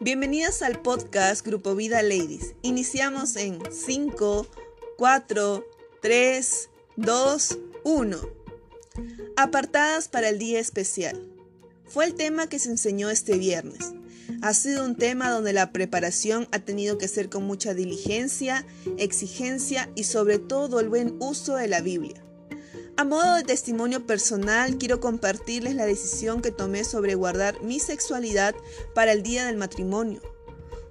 [0.00, 2.54] Bienvenidas al podcast Grupo Vida Ladies.
[2.62, 4.46] Iniciamos en 5,
[4.98, 5.64] 4,
[6.02, 8.18] 3, 2, 1.
[9.36, 11.30] Apartadas para el día especial.
[11.86, 13.92] Fue el tema que se enseñó este viernes.
[14.42, 18.66] Ha sido un tema donde la preparación ha tenido que ser con mucha diligencia,
[18.98, 22.20] exigencia y sobre todo el buen uso de la Biblia.
[22.96, 28.54] A modo de testimonio personal, quiero compartirles la decisión que tomé sobre guardar mi sexualidad
[28.94, 30.20] para el día del matrimonio.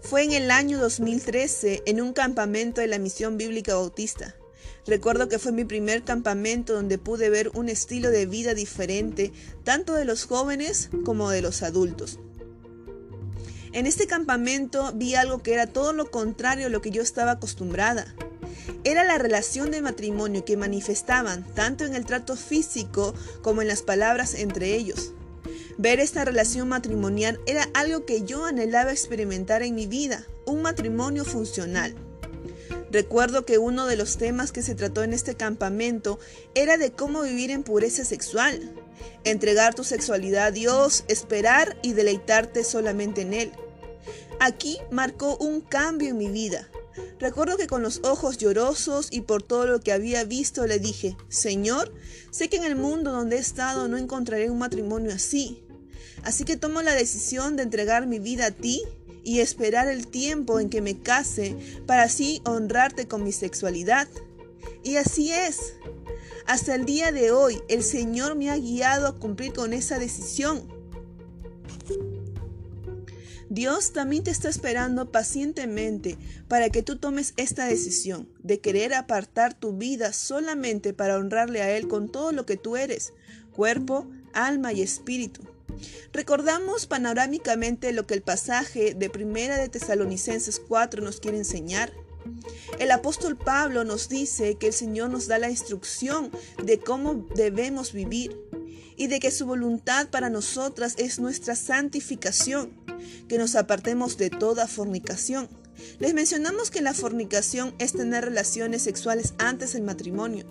[0.00, 4.34] Fue en el año 2013 en un campamento de la Misión Bíblica Bautista.
[4.84, 9.32] Recuerdo que fue mi primer campamento donde pude ver un estilo de vida diferente,
[9.62, 12.18] tanto de los jóvenes como de los adultos.
[13.72, 17.30] En este campamento vi algo que era todo lo contrario a lo que yo estaba
[17.30, 18.12] acostumbrada.
[18.84, 23.82] Era la relación de matrimonio que manifestaban tanto en el trato físico como en las
[23.82, 25.12] palabras entre ellos.
[25.78, 31.24] Ver esta relación matrimonial era algo que yo anhelaba experimentar en mi vida, un matrimonio
[31.24, 31.94] funcional.
[32.90, 36.18] Recuerdo que uno de los temas que se trató en este campamento
[36.54, 38.60] era de cómo vivir en pureza sexual,
[39.24, 43.52] entregar tu sexualidad a Dios, esperar y deleitarte solamente en Él.
[44.40, 46.68] Aquí marcó un cambio en mi vida.
[47.18, 51.16] Recuerdo que con los ojos llorosos y por todo lo que había visto le dije,
[51.28, 51.92] Señor,
[52.30, 55.62] sé que en el mundo donde he estado no encontraré un matrimonio así.
[56.22, 58.82] Así que tomo la decisión de entregar mi vida a ti
[59.24, 64.08] y esperar el tiempo en que me case para así honrarte con mi sexualidad.
[64.82, 65.74] Y así es.
[66.46, 70.81] Hasta el día de hoy el Señor me ha guiado a cumplir con esa decisión.
[73.52, 76.16] Dios también te está esperando pacientemente
[76.48, 81.76] para que tú tomes esta decisión de querer apartar tu vida solamente para honrarle a
[81.76, 83.12] Él con todo lo que tú eres,
[83.54, 85.42] cuerpo, alma y espíritu.
[86.14, 91.92] Recordamos panorámicamente lo que el pasaje de Primera de Tesalonicenses 4 nos quiere enseñar.
[92.78, 96.30] El apóstol Pablo nos dice que el Señor nos da la instrucción
[96.64, 98.34] de cómo debemos vivir
[98.96, 102.81] y de que su voluntad para nosotras es nuestra santificación
[103.28, 105.48] que nos apartemos de toda fornicación.
[105.98, 110.44] Les mencionamos que la fornicación es tener relaciones sexuales antes del matrimonio.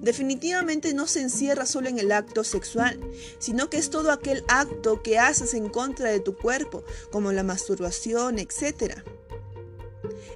[0.00, 2.98] Definitivamente no se encierra solo en el acto sexual,
[3.38, 7.42] sino que es todo aquel acto que haces en contra de tu cuerpo, como la
[7.42, 9.02] masturbación, etc.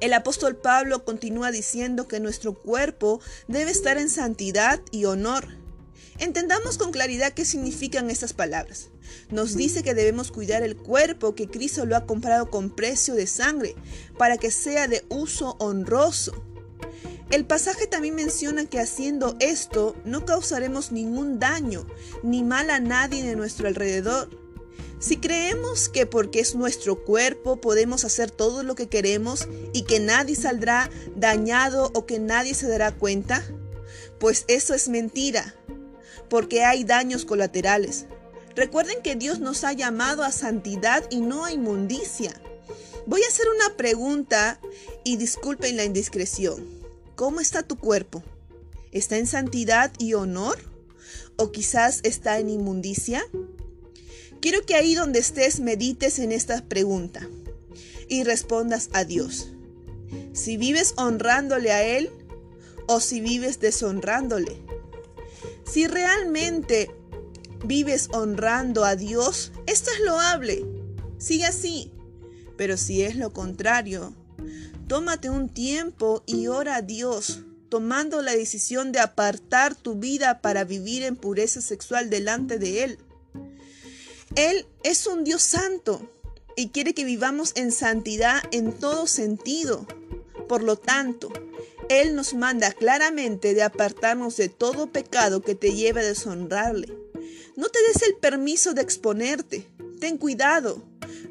[0.00, 5.63] El apóstol Pablo continúa diciendo que nuestro cuerpo debe estar en santidad y honor.
[6.18, 8.90] Entendamos con claridad qué significan estas palabras.
[9.30, 13.26] Nos dice que debemos cuidar el cuerpo que Cristo lo ha comprado con precio de
[13.26, 13.74] sangre,
[14.16, 16.32] para que sea de uso honroso.
[17.30, 21.86] El pasaje también menciona que haciendo esto no causaremos ningún daño
[22.22, 24.30] ni mal a nadie de nuestro alrededor.
[25.00, 30.00] Si creemos que porque es nuestro cuerpo podemos hacer todo lo que queremos y que
[30.00, 33.44] nadie saldrá dañado o que nadie se dará cuenta,
[34.18, 35.54] pues eso es mentira
[36.28, 38.06] porque hay daños colaterales.
[38.56, 42.32] Recuerden que Dios nos ha llamado a santidad y no a inmundicia.
[43.06, 44.60] Voy a hacer una pregunta
[45.02, 46.66] y disculpen la indiscreción.
[47.16, 48.22] ¿Cómo está tu cuerpo?
[48.92, 50.58] ¿Está en santidad y honor?
[51.36, 53.24] ¿O quizás está en inmundicia?
[54.40, 57.28] Quiero que ahí donde estés medites en esta pregunta
[58.08, 59.50] y respondas a Dios.
[60.32, 62.10] Si vives honrándole a Él
[62.86, 64.62] o si vives deshonrándole.
[65.74, 66.88] Si realmente
[67.64, 70.64] vives honrando a Dios, esto es loable.
[71.18, 71.90] Sigue así.
[72.56, 74.14] Pero si es lo contrario,
[74.86, 77.40] tómate un tiempo y ora a Dios,
[77.70, 82.98] tomando la decisión de apartar tu vida para vivir en pureza sexual delante de Él.
[84.36, 86.08] Él es un Dios santo
[86.54, 89.88] y quiere que vivamos en santidad en todo sentido.
[90.48, 91.32] Por lo tanto,
[91.88, 96.96] él nos manda claramente de apartarnos de todo pecado que te lleve a deshonrarle.
[97.56, 99.66] No te des el permiso de exponerte.
[100.00, 100.82] Ten cuidado.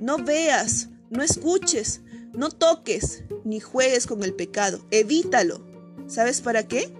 [0.00, 2.00] No veas, no escuches,
[2.32, 4.80] no toques, ni juegues con el pecado.
[4.90, 5.64] Evítalo.
[6.06, 6.92] ¿Sabes para qué?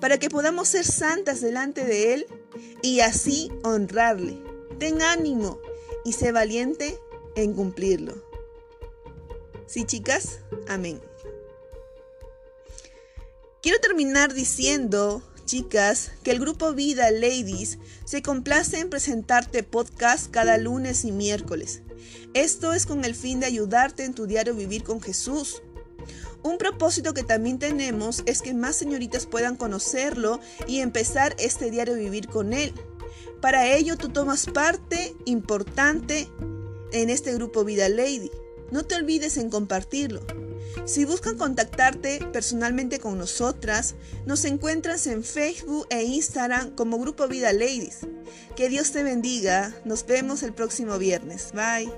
[0.00, 2.26] Para que podamos ser santas delante de Él
[2.82, 4.38] y así honrarle.
[4.78, 5.60] Ten ánimo
[6.04, 6.98] y sé valiente
[7.36, 8.14] en cumplirlo.
[9.66, 11.00] Sí, chicas, amén.
[13.62, 20.58] Quiero terminar diciendo, chicas, que el grupo Vida Ladies se complace en presentarte podcast cada
[20.58, 21.82] lunes y miércoles.
[22.34, 25.62] Esto es con el fin de ayudarte en tu diario vivir con Jesús.
[26.42, 31.94] Un propósito que también tenemos es que más señoritas puedan conocerlo y empezar este diario
[31.94, 32.74] vivir con Él.
[33.40, 36.28] Para ello tú tomas parte importante
[36.90, 38.32] en este grupo Vida Lady.
[38.72, 40.41] no te olvides en compartirlo.
[40.84, 43.94] Si buscan contactarte personalmente con nosotras,
[44.26, 48.00] nos encuentras en Facebook e Instagram como Grupo Vida Ladies.
[48.56, 49.74] Que Dios te bendiga.
[49.84, 51.52] Nos vemos el próximo viernes.
[51.52, 51.92] Bye.